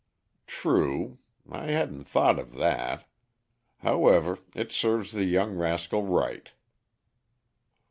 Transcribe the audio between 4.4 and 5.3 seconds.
it serves the